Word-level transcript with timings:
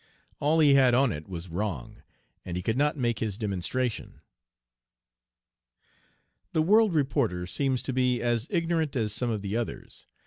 All 0.39 0.57
he 0.59 0.73
had 0.73 0.95
on 0.95 1.11
it 1.11 1.27
was 1.27 1.47
wrong, 1.47 2.01
and 2.43 2.57
he 2.57 2.63
could 2.63 2.75
not 2.75 2.97
make 2.97 3.19
his 3.19 3.37
demonstration." 3.37 4.19
The 6.53 6.63
World 6.63 6.95
reporter 6.95 7.45
seems 7.45 7.83
to 7.83 7.93
be 7.93 8.19
as 8.19 8.47
ignorant 8.49 8.95
as 8.95 9.13
some 9.13 9.29
of 9.29 9.43
the 9.43 9.55
others. 9.55 10.07